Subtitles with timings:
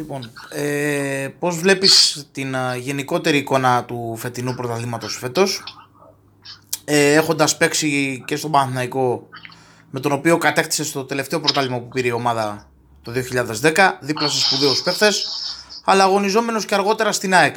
[0.00, 5.62] Λοιπόν, ε, πώς βλέπεις την γενικότερη εικόνα του φετινού πρωταθλήματος φέτος
[6.84, 9.28] ε, έχοντας παίξει και στον Παναθηναϊκό
[9.90, 12.70] με τον οποίο κατέκτησε στο τελευταίο πρωτάθλημα που πήρε η ομάδα
[13.02, 13.12] το
[13.62, 15.28] 2010 δίπλα σε σπουδαίους παίχτες
[15.84, 17.56] αλλά αγωνιζόμενος και αργότερα στην ΑΕΚ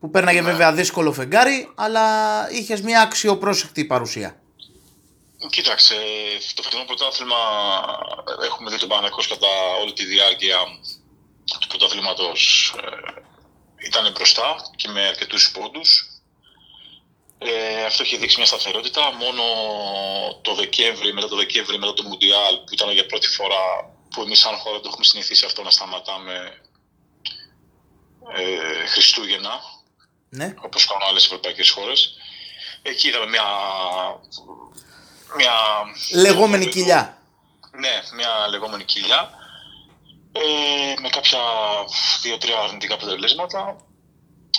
[0.00, 2.02] που πέρναγε βέβαια δύσκολο φεγγάρι αλλά
[2.50, 4.40] είχες μια αξιοπρόσεκτη παρουσία.
[5.50, 5.94] Κοίταξε,
[6.54, 7.36] το φετινό πρωτάθλημα
[8.44, 9.48] έχουμε δει τον Παναθηναϊκό κατά
[9.82, 10.56] όλη τη διάρκεια
[11.60, 16.08] του πρωταθλήματος ε, ήταν μπροστά και με αρκετούς πόντους.
[17.38, 19.12] Ε, αυτό έχει δείξει μια σταθερότητα.
[19.12, 19.42] Μόνο
[20.42, 24.38] το Δεκέμβρη, μετά το Δεκέμβρη, μετά το Μουντιάλ, που ήταν για πρώτη φορά που εμείς
[24.38, 26.62] σαν χώρα το έχουμε συνηθίσει αυτό να σταματάμε
[28.36, 29.60] ε, Χριστούγεννα,
[30.28, 30.54] ναι.
[30.60, 32.16] όπως κάνουν άλλες ευρωπαϊκές χώρες.
[32.82, 33.44] Εκεί είδαμε μια...
[35.36, 35.52] μια
[36.12, 37.22] λεγόμενη κοιλιά.
[37.72, 39.37] Ναι, μια λεγόμενη κοιλιά
[40.32, 41.40] ε, με κάποια
[42.22, 43.76] δύο-τρία αρνητικά αποτελέσματα.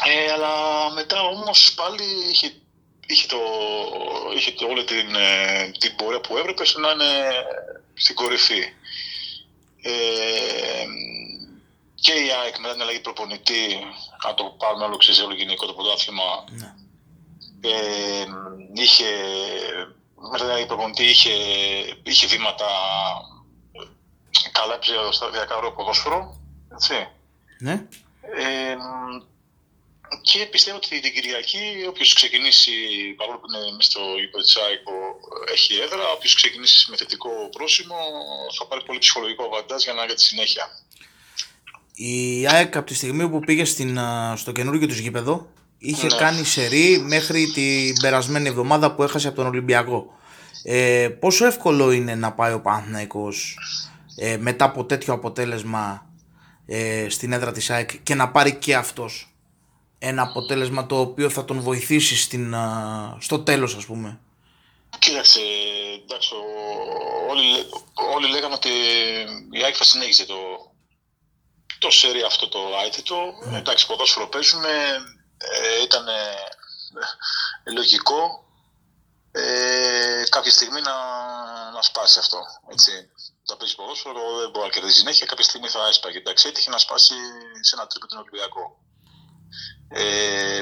[0.06, 0.54] Ε, αλλά
[0.94, 2.54] μετά όμως πάλι είχε,
[3.06, 3.38] είχε, το,
[4.36, 7.44] είχε το, όλη την, ε, την πορεία που έπρεπες να είναι
[7.94, 8.64] στην κορυφή.
[9.82, 10.86] Ε,
[11.96, 13.80] και η ΑΕΚ μετά την αλλαγή προπονητή,
[14.28, 16.74] αν το πάρουμε όλο σε όλο γενικό το πρωτάθλημα, ναι.
[17.62, 18.26] ε,
[18.74, 19.06] είχε,
[20.32, 21.32] μετά την αλλαγή προπονητή είχε,
[22.04, 22.68] είχε βήματα
[24.60, 26.20] καλά σταδιακά ωραίο ποδόσφαιρο.
[26.76, 27.08] Έτσι.
[27.60, 27.76] Ναι.
[28.44, 28.76] Ε,
[30.22, 32.72] και πιστεύω ότι την Κυριακή, όποιος ξεκινήσει,
[33.18, 34.96] παρόλο που είναι μέσα στο Υποτιτσάικο,
[35.56, 37.96] έχει έδρα, όποιος ξεκινήσει με θετικό πρόσημο,
[38.58, 40.66] θα πάρει πολύ ψυχολογικό βαντάζ για να για τη συνέχεια.
[41.94, 44.00] Η ΑΕΚ από τη στιγμή που πήγε στην,
[44.36, 46.18] στο καινούργιο του γήπεδο είχε ναι.
[46.18, 50.18] κάνει σερή μέχρι την περασμένη εβδομάδα που έχασε από τον Ολυμπιακό.
[50.64, 53.58] Ε, πόσο εύκολο είναι να πάει ο Παναθηναϊκός
[54.20, 56.10] ε, μετά από τέτοιο αποτέλεσμα
[56.66, 59.34] ε, στην έδρα της ΑΕΚ και να πάρει και αυτός
[60.00, 62.56] ένα αποτέλεσμα το οποίο θα τον βοηθήσει στην,
[63.20, 64.20] στο τέλος ας πούμε.
[65.00, 65.40] Κοίταξε,
[66.04, 66.34] εντάξει,
[67.30, 67.66] όλοι,
[68.16, 68.70] όλοι λέγαμε ότι
[69.52, 70.36] η ΑΕΚ θα συνέχιζε το,
[71.80, 73.16] το σερί αυτό το αίτητο.
[73.16, 73.54] Mm.
[73.54, 74.70] Εντάξει, ποδόσφαιρο παίζουμε,
[75.38, 78.46] ε, ήταν ε, λογικό
[79.32, 80.96] ε, κάποια στιγμή να,
[81.72, 82.38] να σπάσει αυτό.
[82.72, 82.92] Έτσι
[83.50, 85.26] θα παίζεις ποδόσφαιρο, δεν μπορεί να κερδίσεις συνέχεια.
[85.26, 86.18] Κάποια στιγμή θα έσπαγε.
[86.18, 87.16] Εντάξει, έτυχε να σπάσει
[87.68, 88.64] σε ένα τρίπο τον Ολυμπιακό.
[89.90, 90.62] Ε,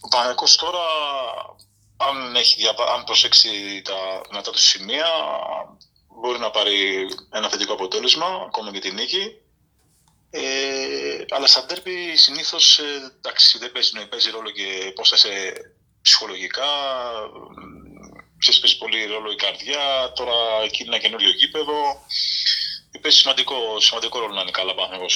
[0.00, 0.84] ο Παναγιακό τώρα,
[1.96, 2.56] αν, έχει,
[2.94, 5.10] αν προσέξει τα δυνατά του σημεία,
[6.20, 9.36] μπορεί να πάρει ένα θετικό αποτέλεσμα, ακόμα και την νίκη.
[10.30, 13.12] Ε, αλλά σαν τέρπι συνήθως ε,
[13.58, 15.52] δεν παίζει, παίζει ρόλο και πώς θα είσαι
[16.02, 16.70] ψυχολογικά,
[18.42, 19.84] ξέρεις, παίζει πολύ ρόλο η καρδιά,
[20.18, 21.78] τώρα εκεί είναι ένα καινούριο γήπεδο.
[23.00, 25.14] Παίζει σημαντικό, σημαντικό ρόλο να είναι καλά Παναθηναϊκός.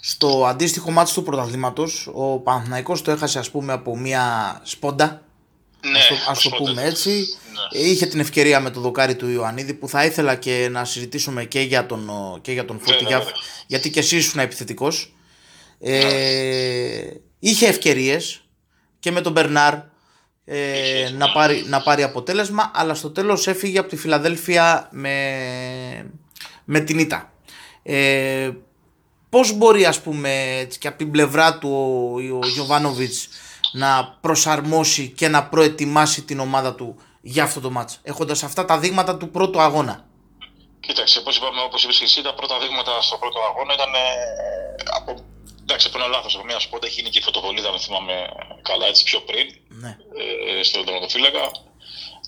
[0.00, 4.24] Στο αντίστοιχο μάτι του πρωταθλήματος, ο Παναθηναϊκός το έχασε ας πούμε από μια
[4.64, 5.22] σπόντα.
[5.80, 5.98] Ναι,
[6.28, 7.10] ας το, το πούμε έτσι.
[7.10, 7.80] Ναι.
[7.80, 11.60] Είχε την ευκαιρία με το δοκάρι του Ιωαννίδη που θα ήθελα και να συζητήσουμε και
[11.60, 12.10] για τον,
[12.40, 13.30] και για τον Φώτη, ναι, ναι, ναι.
[13.66, 15.14] γιατί και εσύ ήσουν επιθετικός.
[15.80, 18.40] Ε, είχε ευκαιρίες
[18.98, 19.74] και με τον Μπερνάρ
[20.44, 26.10] ε, να, πάρει, να πάρει αποτέλεσμα αλλά στο τέλος έφυγε από τη Φιλαδέλφια με,
[26.64, 27.32] με την ήττα.
[27.82, 28.50] Ε,
[29.28, 31.70] πώς μπορεί ας πούμε και από την πλευρά του
[32.32, 33.28] ο, ο Γιωβάνοβιτς
[33.72, 38.78] να προσαρμόσει και να προετοιμάσει την ομάδα του για αυτό το μάτς έχοντας αυτά τα
[38.78, 40.04] δείγματα του πρώτου αγώνα;
[40.80, 43.92] Κοίταξε, όπως είπαμε, όπως είπες και εσύ, τα πρώτα δείγματα στο πρώτο αγώνα ήταν
[44.96, 45.24] από
[45.64, 46.34] Εντάξει, αυτό είναι λάθος.
[46.34, 48.28] Από μια σπόντα έχει γίνει και η φωτοβολίδα, αν θυμάμαι
[48.62, 49.46] καλά, έτσι πιο πριν.
[49.68, 49.96] Ναι.
[50.58, 51.50] Ε, στον τερματοφύλακα.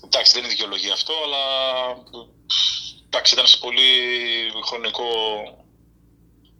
[0.03, 1.43] Εντάξει, δεν είναι δικαιολογία αυτό, αλλά
[3.05, 3.89] εντάξει, ήταν σε πολύ
[4.65, 5.07] χρονικό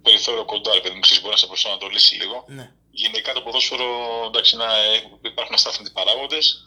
[0.02, 2.46] περιθώριο κοντά, επειδή μου ξέρεις, μπορεί να σε προσανατολίσει λίγο.
[2.48, 2.72] Ναι.
[2.92, 3.90] Γενικά το ποδόσφαιρο,
[4.28, 4.66] εντάξει, να
[5.22, 6.64] υπάρχουν αστάθμιτοι παράγοντες.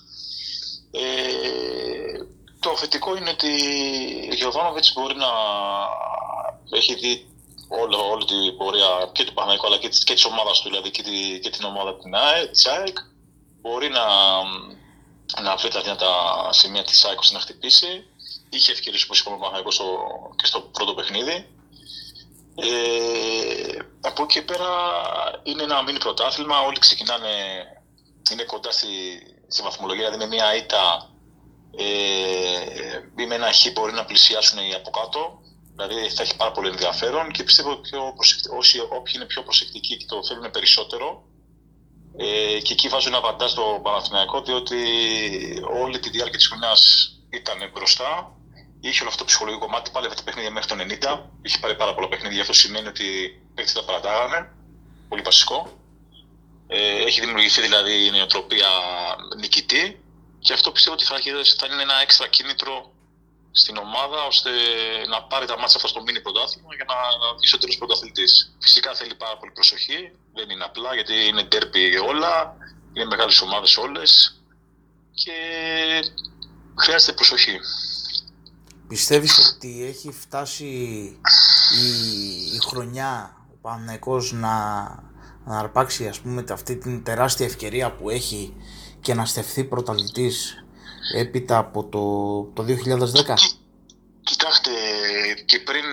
[0.91, 1.03] Ε,
[2.61, 3.53] το θετικό είναι ότι
[4.31, 5.33] ο Γιωβάνοβιτς μπορεί να
[6.77, 7.30] έχει δει
[7.79, 10.91] όλη, όλη την πορεία και του Παναγικού αλλά και, της, και της ομάδας του, δηλαδή
[10.91, 11.97] και, τη, και την ομάδα
[12.51, 12.99] της ΑΕΚ.
[13.61, 14.05] Μπορεί να,
[15.43, 16.13] να βρει τα δυνατά
[16.51, 18.05] σημεία της ΑΕΚ ώστε να χτυπήσει.
[18.51, 19.81] Είχε ευκαιρίες όπως είπαμε Παναγικός
[20.37, 21.49] και στο πρώτο παιχνίδι.
[22.55, 24.69] Ε, από εκεί πέρα
[25.43, 26.61] είναι ένα μήνυ πρωτάθλημα.
[26.61, 27.29] Όλοι ξεκινάνε,
[28.33, 28.89] είναι κοντά στη,
[29.49, 31.11] στη βαθμολογία, δηλαδή με μια ήττα
[31.77, 35.41] ε, ή με ένα χ μπορεί να πλησιάσουν οι από κάτω.
[35.87, 37.91] Δηλαδή θα έχει πάρα πολύ ενδιαφέρον και πιστεύω ότι
[38.57, 41.25] όσοι, όποιοι είναι πιο προσεκτικοί και το θέλουν περισσότερο
[42.17, 44.77] ε, και εκεί βάζουν ένα βαντά στο Παναθηναϊκό διότι
[45.83, 48.35] όλη τη διάρκεια της χρονιάς ήταν μπροστά
[48.81, 51.21] είχε όλο αυτό το ψυχολογικό κομμάτι, πάλευε τα παιχνίδια μέχρι το 90.
[51.43, 52.41] Είχε πάρει πάρα πολλά παιχνίδια.
[52.41, 54.53] Αυτό σημαίνει ότι οι παίκτε τα παρατάγανε.
[55.09, 55.79] Πολύ βασικό.
[56.67, 58.69] Ε, έχει δημιουργηθεί δηλαδή η νοοτροπία
[59.41, 60.01] νικητή
[60.39, 61.17] και αυτό πιστεύω ότι θα,
[61.59, 62.93] θα είναι ένα έξτρα κίνητρο
[63.53, 64.51] στην ομάδα ώστε
[65.09, 66.97] να πάρει τα μάτια αυτά στο μήνυ πρωτάθλημα για να
[67.37, 68.57] βγει στο τέλος πρωταθλητής.
[68.61, 70.13] Φυσικά θέλει πάρα πολύ προσοχή.
[70.35, 72.57] Δεν είναι απλά γιατί είναι τέρπι όλα,
[72.93, 74.41] είναι μεγάλες ομάδες όλες
[75.15, 75.33] και
[76.79, 77.59] χρειάζεται προσοχή.
[78.89, 80.65] Πιστεύεις ότι έχει φτάσει
[81.83, 81.87] η,
[82.55, 84.85] η χρονιά ο Παναγικός να,
[85.45, 88.55] να αρπάξει ας πούμε αυτή την τεράστια ευκαιρία που έχει
[89.01, 90.65] και να στεφθεί πρωταθλητής;
[91.15, 92.05] Έπειτα από το,
[92.55, 93.35] το 2010.
[94.31, 94.71] Κοιτάξτε,
[95.45, 95.85] και πριν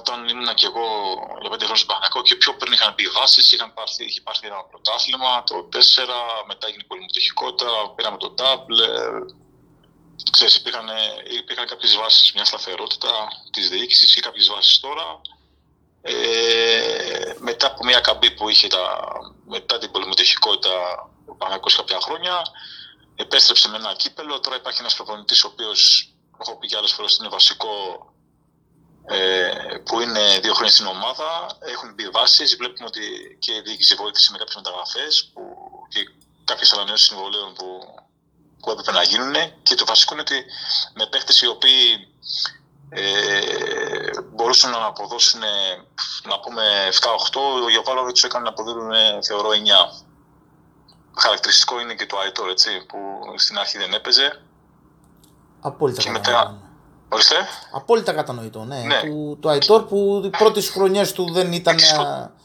[0.00, 0.86] όταν ήμουν και εγώ
[1.40, 4.46] για πέντε χρόνια στον Παναγικό και πιο πριν είχαν μπει βάσεις, είχαν πάρθει, είχε πάρθει
[4.46, 5.78] ένα πρωτάθλημα το 4,
[6.50, 8.88] μετά έγινε πολυμετοχικότητα, πήραμε το τάμπλε.
[10.30, 10.88] Ξέρεις, υπήρχαν,
[11.40, 13.12] υπήρχαν κάποιες βάσεις, μιας σταθερότητα
[13.52, 15.20] της διοίκησης και κάποιες βάσεις τώρα.
[16.02, 18.84] Ε, μετά από μια καμπή που είχε τα,
[19.48, 20.76] μετά την πολυμετοχικότητα
[21.26, 22.42] ο Παναγικός κάποια χρόνια,
[23.22, 24.40] επέστρεψε με ένα κύπελο.
[24.40, 27.72] Τώρα υπάρχει ένας προπονητής ο οποίος, έχω πει και άλλες φορές, είναι βασικό
[29.06, 29.50] ε,
[29.84, 31.56] που είναι δύο χρόνια στην ομάδα.
[31.60, 32.56] Έχουν μπει βάσεις.
[32.56, 35.42] Βλέπουμε ότι και η διοίκηση βοήθησε με κάποιες μεταγραφές που,
[35.88, 36.00] και
[36.44, 37.66] κάποιες ανανεώσεις συμβολέων που
[38.60, 40.44] που έπρεπε να γίνουν και το βασικό είναι ότι
[40.94, 42.08] με παίχτες οι οποίοι
[42.88, 45.40] ε, μπορούσαν να αποδώσουν
[46.22, 46.88] να πούμε
[47.32, 48.90] 7-8, ο Γιωβάλοβιτ του έκανε να αποδίδουν
[49.22, 49.54] θεωρώ 9.
[51.20, 52.98] Χαρακτηριστικό είναι και το Αϊτόρ, έτσι, που
[53.36, 54.42] στην αρχή δεν έπαιζε.
[55.60, 56.58] Απόλυτα και μετά...
[57.08, 57.36] Ορίστε.
[57.72, 58.80] Απόλυτα κατανοητό, ναι.
[58.80, 59.00] ναι.
[59.00, 61.76] Που, το Αϊτόρ που οι πρώτες χρονιές του δεν ήταν.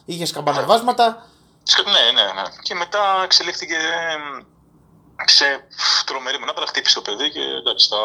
[0.06, 1.28] είχες σκαμπανεβάσματα.
[1.86, 2.42] Ναι, ναι, ναι.
[2.62, 3.78] Και μετά εξελίχθηκε
[5.25, 5.68] σε
[6.06, 8.02] τρομερή μονάδα, χτύπησε το παιδί και εντάξει, θα,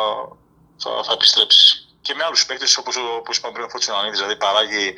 [0.76, 1.88] θα, θα επιστρέψεις.
[2.00, 4.94] Και με άλλους παίκτες, όπως όπως είπαμε πριν, ο Φώτη δηλαδή παράγει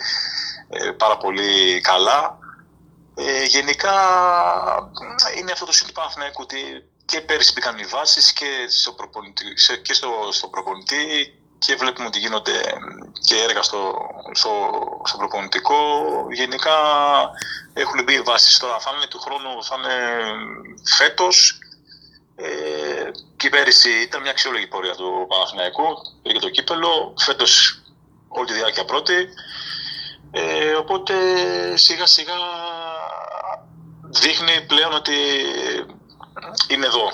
[0.69, 2.38] ε, πάρα πολύ καλά.
[3.26, 3.94] Ε, γενικά
[5.38, 9.44] είναι αυτό το σύντομα Παναθηναϊκού ότι και πέρυσι μπήκαν οι βάσεις και, στο προπονητή,
[9.82, 12.61] και στο, στο προπονητή και βλέπουμε ότι γίνονται
[13.26, 13.93] και έργα στο,
[14.32, 14.50] στο,
[15.05, 15.78] στο προπονητικό.
[16.32, 16.76] Γενικά
[17.72, 18.78] έχουν μπει οι βάσεις τώρα.
[18.78, 19.96] Θα είναι του χρόνου, θα είναι
[20.96, 21.58] φέτος
[22.37, 25.87] ε, και πέρυσι ήταν μια αξιόλογη πορεία του Παναθηναϊκού,
[26.22, 27.82] πήγε το κύπελο, φέτος
[28.28, 29.28] όλη τη διάρκεια πρώτη.
[30.32, 31.14] Ε, οπότε
[31.76, 32.38] σιγά σιγά
[34.10, 35.12] δείχνει πλέον ότι
[36.68, 37.08] είναι εδώ.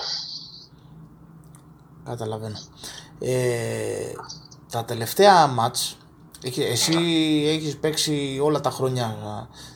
[2.04, 2.58] Καταλαβαίνω.
[3.18, 4.12] Ε,
[4.70, 5.96] τα τελευταία μάτς,
[6.58, 6.94] εσύ
[7.46, 9.16] έχεις παίξει όλα τα χρόνια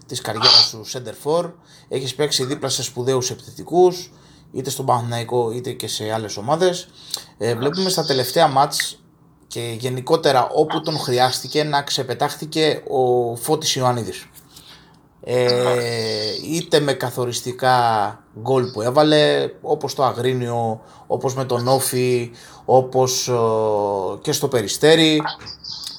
[0.07, 1.53] της καριέρας σου center for,
[1.89, 4.13] έχεις παίξει δίπλα σε σπουδαίους επιθετικούς,
[4.53, 6.89] είτε στον Παναθηναϊκό είτε και σε άλλες ομάδες.
[7.39, 8.99] Ε, βλέπουμε στα τελευταία μάτς
[9.47, 14.27] και γενικότερα όπου τον χρειάστηκε να ξεπετάχτηκε ο Φώτης Ιωαννίδης.
[15.25, 22.31] Ε, είτε με καθοριστικά γκολ που έβαλε όπως το Αγρίνιο, όπως με τον Όφη,
[22.65, 23.33] όπως ε,
[24.21, 25.23] και στο Περιστέρι.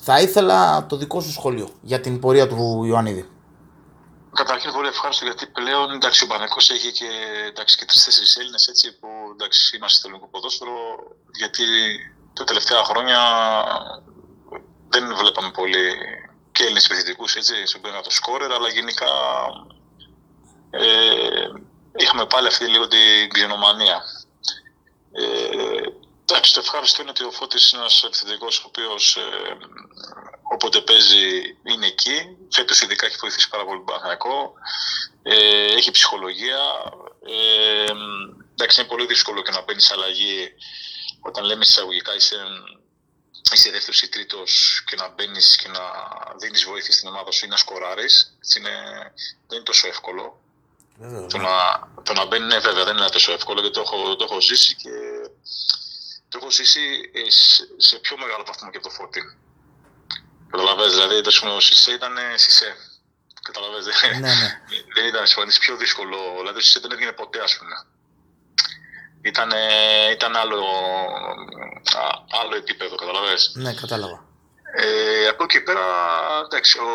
[0.03, 3.29] Θα ήθελα το δικό σου σχόλιο για την πορεία του Ιωαννίδη.
[4.33, 7.09] Καταρχήν πολύ ευχάριστο γιατί πλέον εντάξει, ο Πανεκός έχει και,
[7.49, 10.77] εντάξει, και τρεις-τέσσερις Έλληνες έτσι, που εντάξει, είμαστε στο ελληνικό ποδόσφαιρο
[11.41, 11.63] γιατί
[12.33, 13.19] τα τελευταία χρόνια
[14.89, 15.85] δεν βλέπαμε πολύ
[16.51, 19.07] και Έλληνες επιθετικούς έτσι, στον πέρα το σκόρερ, αλλά γενικά
[20.69, 21.47] ε,
[21.95, 24.01] είχαμε πάλι αυτή λίγο την ξενομανία.
[25.11, 25.81] Ε,
[26.21, 29.57] εντάξει, το ευχάριστο είναι ότι ο Φώτης είναι ένας επιθετικός ο οποίος ε,
[30.53, 32.37] Όποτε παίζει είναι εκεί.
[32.51, 34.57] Φέτος ειδικά έχει βοηθήσει πάρα πολύ τον
[35.23, 36.59] Ε, έχει ψυχολογία.
[37.25, 37.91] Ε,
[38.51, 40.53] εντάξει, είναι πολύ δύσκολο και να παίρνεις αλλαγή
[41.21, 42.35] όταν λέμε εισαγωγικά είσαι,
[43.51, 45.81] είσαι δεύτερο ή τρίτος και να μπαίνεις και να
[46.39, 48.37] δίνεις βοήθεια στην ομάδα σου ή να σκοράρεις.
[48.53, 48.63] Δεν
[49.51, 50.41] είναι τόσο εύκολο.
[51.29, 51.43] το, ναι.
[51.43, 54.41] να, το να μπαίνεις, ναι, βέβαια, δεν είναι τόσο εύκολο γιατί το έχω, το έχω
[54.41, 54.89] ζήσει και
[56.29, 57.21] το έχω ζήσει ε,
[57.77, 59.37] σε πιο μεγάλο βαθμό και από το φώτι.
[60.51, 62.75] Καταλαβαίνεις, δηλαδή το ο Σισε ήταν Σισε.
[63.41, 63.85] Καταλαβαίνεις,
[64.19, 64.61] ναι, ναι.
[64.95, 67.75] δεν ήταν συμφωνής πιο δύσκολο, δηλαδή ο Σισε δεν έβγαινε ποτέ ας πούμε.
[69.23, 69.51] Ήταν,
[70.11, 70.63] ήταν άλλο,
[72.41, 73.51] άλλο επίπεδο, καταλαβαίνεις.
[73.53, 74.29] Ναι, κατάλαβα.
[74.73, 75.85] Ε, από εκεί πέρα,
[76.45, 76.89] εντάξει, ο,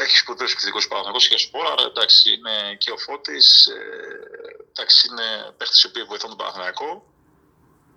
[0.00, 1.74] έχεις σπουδαίο επιθετικό παραγωγό και σπόρα.
[1.90, 3.66] Εντάξει, είναι και ο Φώτης.
[3.66, 3.80] Ε,
[4.70, 6.90] εντάξει, είναι παίχτε οι οποίοι βοηθούν τον Παναθηναϊκό.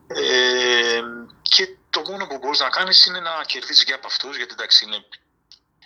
[0.08, 1.02] Ε,
[1.42, 4.86] και το μόνο που μπορείς να κάνεις είναι να κερδίσεις και από αυτούς, γιατί εντάξει
[4.86, 5.00] είναι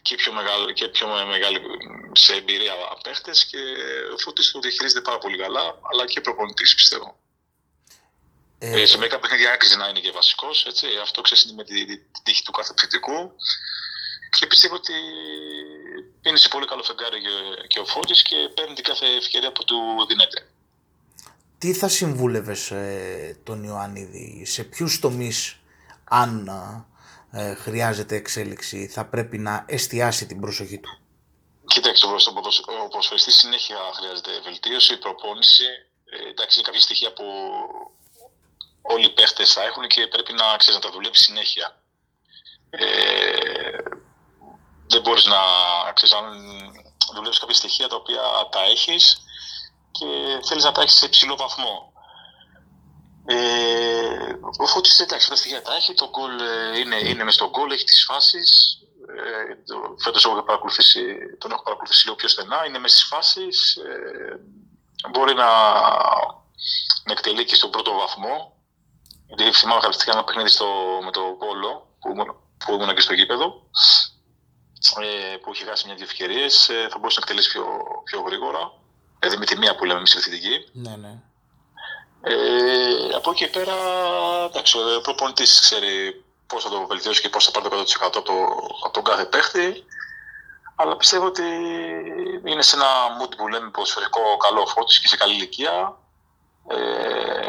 [0.01, 1.59] και πιο μεγάλη, και πιο μεγάλη
[2.11, 3.57] σε εμπειρία παίχτες και
[4.13, 7.19] ο Φώτης το διαχειρίζεται πάρα πολύ καλά, αλλά και προπονητής πιστεύω.
[8.59, 10.67] Ε, σε μερικά παιχνίδια άξιζε να είναι και βασικός.
[11.01, 13.31] Αυτό ξέρεις με την τη τύχη του κάθε επιθετικού.
[14.39, 14.93] Και πιστεύω ότι
[16.21, 17.21] είναι σε πολύ καλό φεγγάρι
[17.67, 20.47] και ο Φώτης και παίρνει την κάθε ευκαιρία που του δίνεται.
[21.57, 25.55] Τι θα συμβούλευες ε, τον Ιωαννίδη, σε ποιους τομείς
[26.03, 26.49] αν
[27.31, 30.99] ε, χρειάζεται εξέλιξη θα πρέπει να εστιάσει την προσοχή του;
[31.65, 35.63] Κοιτάξτε, ο ποδοσφαιριστής συνέχεια χρειάζεται βελτίωση, προπόνηση.
[36.05, 37.23] Ε, εντάξει, είναι κάποια στοιχεία που
[38.81, 41.81] όλοι οι παίχτες θα έχουν και πρέπει να, ξέρεις, να τα δουλεύει συνέχεια.
[42.69, 43.77] Ε,
[44.87, 45.41] δεν μπορείς να,
[45.93, 46.25] ξέρεις, αν
[47.13, 48.21] δουλεύεις κάποια στοιχεία τα οποία
[48.51, 49.21] τα έχεις
[49.91, 50.05] και
[50.47, 51.93] θέλεις να τα έχεις σε υψηλό βαθμό.
[53.25, 57.49] Ε, ο Φώτης εντάξει, τα στοιχεία τα έχει, το γκολ ε, είναι, είναι μες στο
[57.49, 58.79] γκολ, έχει τις φάσεις.
[59.07, 61.03] Ε, φέτος έχω παρακολουθήσει,
[61.37, 63.75] τον έχω παρακολουθήσει λίγο πιο στενά, είναι μέσα στις φάσεις.
[63.75, 64.39] Ε,
[65.09, 65.49] μπορεί να,
[67.03, 68.58] να εκτελεί και στον πρώτο βαθμό.
[69.29, 70.67] Γιατί θυμάμαι χαρακτηριστικά ένα παιχνίδι στο,
[71.05, 72.09] με το Πόλο που,
[72.65, 73.45] που ήμουν και στο γήπεδο
[75.01, 77.65] ε, που έχει χάσει μια-δύο ευκαιρίες, ε, θα μπορούσε να εκτελέσει πιο,
[78.03, 78.71] πιο γρήγορα.
[79.19, 80.69] Δηλαδή με τη μία που λέμε εμείς επιθετική.
[80.71, 81.13] Ναι, ναι.
[82.21, 83.75] Ε, από εκεί και πέρα,
[84.49, 88.21] εντάξει, ο προπονητής ξέρει πώς θα το βελτιώσει και πώς θα πάρει το 100% από,
[88.21, 88.33] το,
[88.83, 89.83] από τον κάθε παίχτη.
[90.75, 91.43] Αλλά πιστεύω ότι
[92.45, 92.87] είναι σε ένα
[93.19, 95.97] mood που λέμε ποδοσφαιρικό καλό φώτη και σε καλή ηλικία.
[96.67, 97.48] Ε,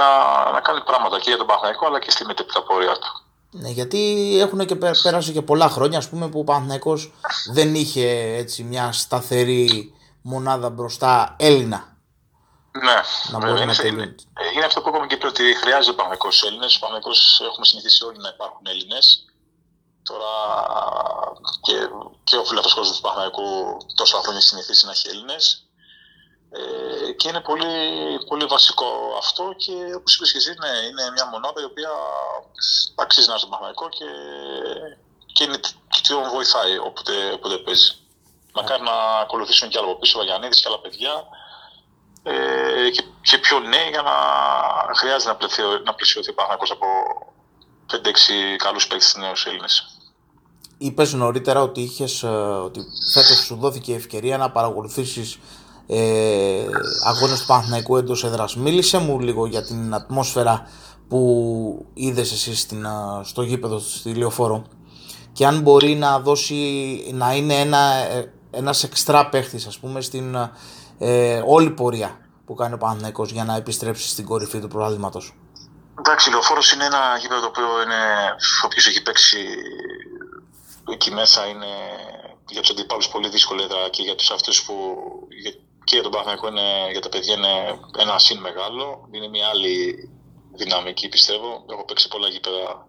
[0.00, 3.10] να, να κάνει πράγματα και για τον Παναγικό αλλά και στη μετέπειτα πορεία του.
[3.52, 4.00] Ναι, γιατί
[4.40, 7.12] έχουν και πέρασε και πολλά χρόνια ας πούμε, που ο Παναθηναϊκός
[7.52, 8.08] δεν είχε
[8.42, 11.88] έτσι, μια σταθερή μονάδα μπροστά Έλληνα.
[12.72, 12.98] Ναι,
[13.30, 14.14] να μπορεί είναι, να είναι,
[14.54, 16.76] είναι αυτό που είπαμε και πριν ότι χρειάζεται ο Παναθηναϊκός Έλληνες.
[16.76, 19.24] Ο Παναθηναϊκός έχουμε συνηθίσει όλοι να υπάρχουν Έλληνες.
[20.02, 20.32] Τώρα
[21.60, 21.74] και,
[22.24, 23.46] και ο φιλάθος κόσμος του Παναθηναϊκού
[23.94, 25.44] τόσα χρόνια συνηθίσει να έχει Έλληνες.
[26.50, 27.74] Ε, και είναι πολύ,
[28.28, 31.90] πολύ βασικό αυτό και όπως είπες και εσύ ναι, είναι μια μονάδα η οποία
[32.94, 34.08] αξίζει να είναι στο και,
[35.34, 37.90] και, είναι, και τον βοηθάει όποτε, όποτε παίζει.
[38.54, 41.12] Μακάρι να ακολουθήσουν και άλλα από πίσω, ο Βαγιανίδης και άλλα παιδιά
[42.22, 44.14] ε, και, και πιο νέοι για να
[44.94, 46.86] χρειάζεται να, πλαισιωθεί, να πλαισιωθεί ο Παναθηναϊκός από
[47.92, 47.96] 5-6
[48.56, 50.00] καλούς παίκτες νέους Έλληνες.
[50.78, 52.26] Είπες νωρίτερα ότι, είχες, ε,
[52.66, 52.80] ότι
[53.12, 55.38] φέτος σου δόθηκε η ευκαιρία να παρακολουθήσεις
[55.92, 56.66] ε,
[57.04, 58.56] αγώνες του Παναθηναϊκού εντός έδρας.
[58.56, 60.68] Μίλησε μου λίγο για την ατμόσφαιρα
[61.08, 62.86] που είδες εσύ στην,
[63.22, 64.66] στο γήπεδο στη Λεωφόρο
[65.32, 66.56] και αν μπορεί να δώσει,
[67.12, 70.36] να είναι ένα, ε, ένας εξτρά παίχτης ας πούμε στην
[70.98, 75.34] ε, όλη πορεία που κάνει ο Παναθηναϊκός για να επιστρέψει στην κορυφή του προβλήματος.
[75.98, 78.02] Εντάξει, η Λεωφόρος είναι ένα γήπεδο το οποίο είναι,
[78.64, 79.38] όποιος έχει παίξει
[80.92, 81.66] εκεί μέσα είναι
[82.50, 84.74] για τους αντιπάλους πολύ δύσκολη έδρα και για τους αυτούς που
[85.84, 89.08] και για τον Παναθηναϊκό είναι, για τα παιδιά είναι ένα συν μεγάλο.
[89.10, 90.08] Είναι μια άλλη
[90.52, 91.64] δυναμική πιστεύω.
[91.70, 92.88] Έχω παίξει πολλά γήπεδα.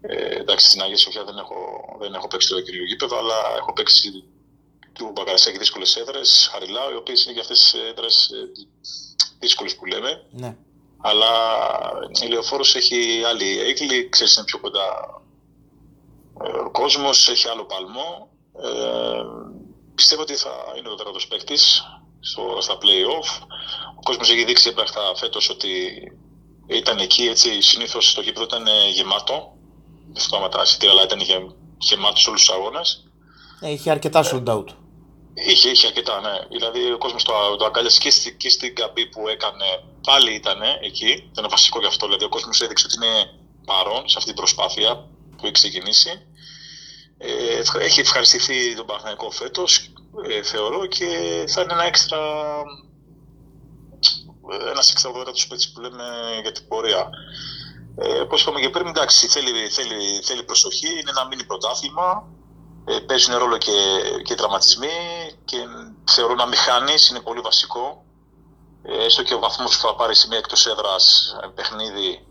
[0.00, 1.56] Ε, εντάξει, στην Αγία Σοφιά δεν έχω,
[1.98, 4.24] δεν έχω παίξει το κύριο γήπεδο, αλλά έχω παίξει
[4.92, 8.30] του Μπαγκαρασέκη δύσκολες έδρες, Χαριλάου, οι οποίες είναι και αυτές τις έδρες
[9.38, 10.26] δύσκολες που λέμε.
[10.30, 10.56] Ναι.
[10.98, 11.30] Αλλά
[12.24, 15.20] η Λεωφόρος έχει άλλη έγκλη, ξέρεις, είναι πιο κοντά
[16.44, 18.28] ε, ο κόσμος, έχει άλλο παλμό.
[18.62, 19.22] Ε,
[19.96, 21.82] πιστεύω ότι θα είναι ο τέταρτο παίκτης
[22.60, 23.28] στα play-off.
[23.98, 25.68] Ο κόσμος έχει δείξει έπρακτα φέτος ότι
[26.66, 27.26] ήταν εκεί.
[27.26, 29.52] Έτσι, συνήθως το γήπεδο ήταν ε, γεμάτο.
[30.12, 31.20] Δεν θυμάμαι τα εισιτήρια, αλλά ήταν
[31.78, 33.04] γεμάτος σε όλους τους αγώνες.
[33.60, 34.68] Ε, είχε αρκετά sold out.
[35.34, 36.34] Είχε, είχε αρκετά, ναι.
[36.50, 39.64] Δηλαδή ο κόσμος το, το αγκάλιασε και, στη, και στην καμπή που έκανε.
[40.02, 41.28] Πάλι ήταν εκεί.
[41.32, 42.06] Ήταν βασικό γι' αυτό.
[42.06, 43.14] Δηλαδή ο κόσμος έδειξε ότι είναι
[43.64, 46.10] παρόν σε αυτή την προσπάθεια που έχει ξεκινήσει.
[47.18, 49.92] Ε, έχει ευχαριστηθεί τον Παναθηναϊκό φέτος,
[50.28, 51.06] ε, θεωρώ, και
[51.48, 52.18] θα είναι ένα έξτρα
[54.70, 55.10] ένας έξτρα
[55.48, 56.04] παίκτης που λέμε
[56.42, 57.08] για την πορεία.
[57.96, 62.28] Ε, Όπως είπαμε και πριν, εντάξει, θέλει, θέλει, θέλει προσοχή, είναι ένα μήνυ πρωτάθλημα.
[62.84, 63.72] Ε, παίζουν ρόλο και,
[64.22, 64.88] και τραυματισμοί
[65.44, 65.56] και
[66.10, 68.04] θεωρώ να μην χάνεις, είναι πολύ βασικό.
[68.82, 72.26] Ε, έστω και ο βαθμός που θα πάρεις σε μια εκτός έδρας ε, παιχνίδι,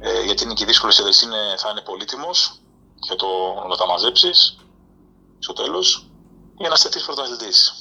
[0.00, 2.60] ε, γιατί είναι και δύσκολες έδρες, θα είναι πολύτιμος
[3.00, 3.26] και το,
[3.68, 4.56] να τα μαζέψεις
[5.38, 6.06] στο τέλος
[6.58, 7.74] για να σταθεί πρωταθλητής.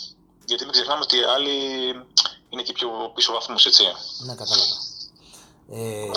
[0.45, 1.55] Γιατί μην ξεχνάμε ότι οι άλλοι
[2.49, 3.83] είναι και πιο πίσω βαθμούς, έτσι.
[4.25, 4.87] Ναι, κατάλαβα.
[5.71, 6.11] Ε,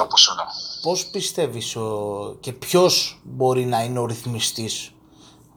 [0.82, 1.76] πώς πιστεύεις
[2.40, 4.90] και ποιος μπορεί να είναι ο ρυθμιστής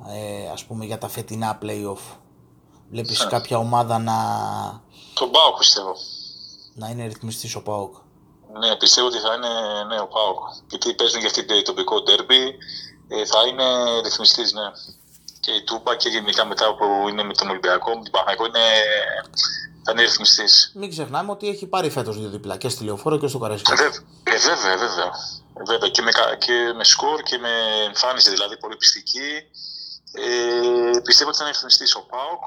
[0.08, 2.16] ε, ας πούμε για τα φετινά play-off;
[2.90, 3.28] Βλέπεις ε.
[3.28, 4.14] κάποια ομάδα να
[5.14, 5.96] τον Πάοκ πιστεύω
[6.74, 7.96] να είναι ρυθμιστής ο Πάοκ;
[8.60, 10.38] Ναι πιστεύω ότι θα είναι ναι, ο Πάοκ
[10.70, 12.58] γιατί παίζουν για αυτή το τοπικό ντέρμπι
[13.08, 13.66] ε, θα είναι
[14.04, 14.72] ρυθμιστής, ναι.
[15.40, 18.66] Και η Τούμπα και γενικά μετά που είναι με τον Ολυμπιακό, με την Παναγικό είναι,
[19.84, 20.72] θα είναι ρυθμιστής.
[20.76, 23.74] Μην ξεχνάμε ότι έχει πάρει φέτος δύο διπλά και στη λεωφόρο και στο Καρέσκα.
[23.74, 23.86] Ε,
[24.24, 25.12] ε, βέβαια, βέβαια.
[25.68, 25.90] βέβαια.
[25.90, 27.50] Και, με, και με σκορ και με
[27.86, 29.32] εμφάνιση δηλαδή πολύ πιστική.
[30.14, 32.44] Ε, πιστεύω ότι θα είναι ρυθμιστής ο Πάοκ.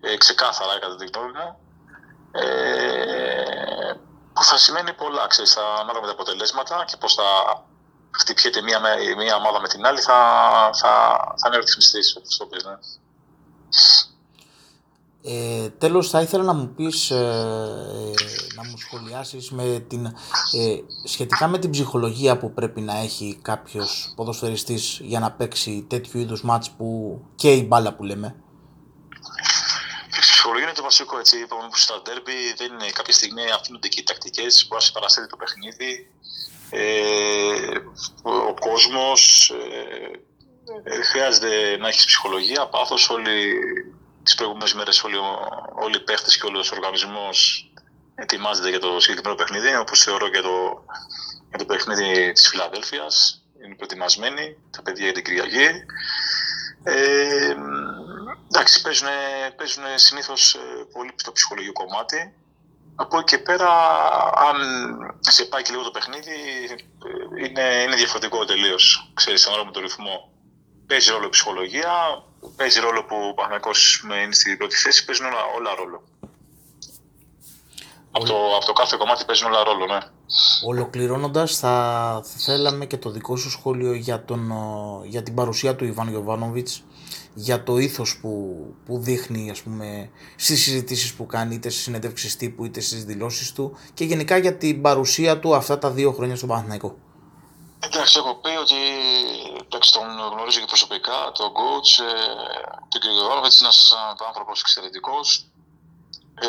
[0.00, 1.58] Ε, ξεκάθαρα κατά τη γνώμη μου.
[2.32, 3.92] Ε,
[4.32, 7.22] που θα σημαίνει πολλά, ξέρεις, ανάλογα με τα αποτελέσματα και πώς θα
[8.18, 8.80] χτυπιέται μία,
[9.16, 10.18] μία ομάδα με την άλλη, θα,
[10.72, 10.90] θα,
[11.36, 12.78] θα είναι ρυθμιστής, όπως το πεις, ναι.
[15.24, 17.16] Ε, τέλος θα ήθελα να μου πεις, ε,
[18.54, 20.06] να μου σχολιάσεις με την,
[20.52, 26.18] ε, σχετικά με την ψυχολογία που πρέπει να έχει κάποιος ποδοσφαιριστής για να παίξει τέτοιου
[26.20, 28.36] είδους μάτς που και η μπάλα που λέμε.
[30.16, 31.38] Η ψυχολογία είναι το βασικό έτσι.
[31.38, 34.92] Είπαμε που στα ντέρμπι δεν είναι κάποια στιγμή αφήνονται και οι τακτικές που να σε
[34.92, 36.10] παραστέλει το παιχνίδι.
[36.74, 37.78] Ε,
[38.22, 39.52] ο κόσμος
[40.84, 43.10] ε, χρειάζεται να έχεις ψυχολογία, πάθος.
[43.10, 43.54] Όλοι
[44.22, 45.16] τις προηγούμενες μέρες όλοι,
[45.74, 47.70] όλοι οι παίχτες και όλος ο οργανισμός
[48.14, 50.84] ετοιμάζεται για το συγκεκριμένο παιχνίδι, όπως θεωρώ και το,
[51.48, 53.42] για το παιχνίδι της Φιλαδέλφιας.
[53.64, 55.68] Είναι προετοιμασμένοι τα παιδιά για την Κυριακή.
[56.82, 57.54] Ε,
[58.48, 59.08] εντάξει, παίζουν,
[59.56, 60.58] παίζουν συνήθως ε,
[60.92, 62.34] πολύ στο ψυχολογικό κομμάτι.
[62.94, 63.70] Από εκεί και πέρα,
[64.48, 64.56] αν
[65.20, 66.30] σε πάει και λίγο το παιχνίδι,
[67.38, 69.10] ε, είναι, είναι διαφορετικό τελείως.
[69.14, 70.32] Ξέρεις, ανάλογα με το ρυθμό.
[70.86, 72.24] Παίζει ρόλο η ψυχολογία,
[72.56, 76.02] παίζει ρόλο που ο Παναγιώτης είναι στην πρώτη θέση, παίζουν όλα, όλα ρόλο.
[78.14, 79.98] Από το, από το κάθε κομμάτι παίζουν όλα ρόλο, ναι.
[80.66, 84.52] Ολοκληρώνοντας, θα, θέλαμε και το δικό σου σχόλιο για, τον,
[85.04, 86.68] για την παρουσία του Ιβάν Γιοβάνοβιτ,
[87.34, 92.36] για το ήθος που, που δείχνει ας πούμε, στις συζητήσεις που κάνει, είτε στις συνέντευξεις
[92.36, 96.36] τύπου, είτε στις δηλώσεις του και γενικά για την παρουσία του αυτά τα δύο χρόνια
[96.36, 96.96] στον Παναθηναϊκό.
[97.78, 98.80] Εντάξει, έχω πει ότι
[99.64, 100.02] εντάξει, τον
[100.32, 102.14] γνωρίζω και προσωπικά, τον coach, ε,
[102.88, 103.04] τον κ.
[103.04, 103.92] Γιωβάνοβιτς, είναι ένας
[104.26, 105.46] άνθρωπος εξαιρετικός.
[106.34, 106.48] Ε,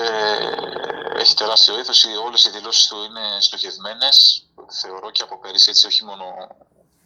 [1.16, 4.46] έχει τεράστιο ήθος, όλες οι δηλώσεις του είναι στοχευμένες,
[4.82, 6.26] θεωρώ και από πέρυσι έτσι, όχι μόνο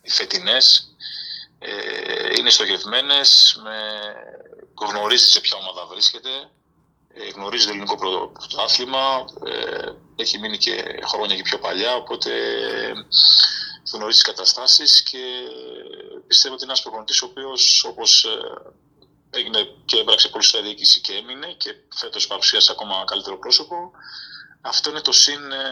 [0.02, 0.96] οι φετινές.
[1.60, 3.78] Ε, είναι στοχευμένες, με,
[4.88, 6.30] γνωρίζει σε ποια ομάδα βρίσκεται,
[7.14, 12.32] ε, γνωρίζει το ελληνικό πρωτάθλημα, ε, έχει μείνει και χρόνια και πιο παλιά, οπότε
[13.94, 15.24] γνωρίζει τις καταστάσεις και
[16.28, 18.38] πιστεύω ότι είναι ένας προπονητής ο οποίος όπως ε,
[19.30, 23.92] έγινε και έμπραξε πολύ στα διοίκηση και έμεινε και φέτος παρουσίασε ακόμα καλύτερο πρόσωπο.
[24.62, 25.66] Αυτό είναι το συν ε,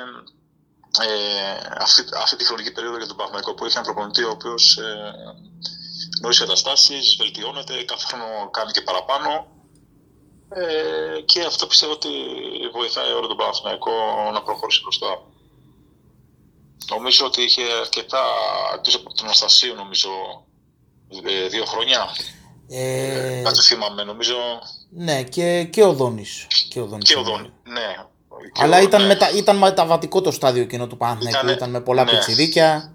[1.02, 4.78] ε αυτή, αυτή τη χρονική περίοδο για τον Παναγικό που έχει ένα προπονητή ο οποίος
[4.78, 5.14] ε,
[6.20, 9.48] γνωρίζει καταστάσεις, βελτιώνεται, κάθε χρόνο κάνει και παραπάνω.
[10.50, 12.10] Ε, και αυτό πιστεύω ότι
[12.74, 13.92] βοηθάει όλο τον Παναθηναϊκό
[14.34, 15.22] να προχωρήσει μπροστά.
[16.90, 18.24] Νομίζω ότι είχε αρκετά
[18.74, 20.10] εκτός από τον Αναστασίου, νομίζω,
[21.26, 22.10] ε, δύο χρόνια.
[22.70, 24.36] Ε, ε, θυμάμαι, νομίζω.
[24.90, 26.48] Ναι, και, και ο Δόνης.
[26.70, 27.96] Και ο Δόνης, και ο Δόνης ναι.
[28.60, 29.08] Αλλά ήταν, ναι.
[29.08, 32.12] μετα, ήταν μεταβατικό το στάδιο εκείνο του Παναθηναϊκού, ήταν, ήταν με πολλά ναι.
[32.12, 32.94] πετσιδίκια.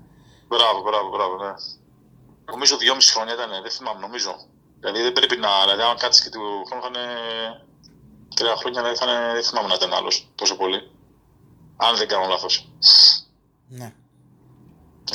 [0.48, 1.52] Μπράβο, μπράβο, μπράβο, ναι.
[2.50, 4.36] Νομίζω δυόμιση χρόνια ήταν, δεν θυμάμαι, νομίζω.
[4.80, 7.06] Δηλαδή δεν πρέπει να, δηλαδή αν κάτσεις και του χρόνου θα είναι
[8.34, 10.90] τρία χρόνια, δηλαδή θα είναι, δεν θυμάμαι να ήταν άλλος τόσο πολύ.
[11.76, 12.68] Αν δεν κάνω λάθος.
[13.68, 13.92] Ναι.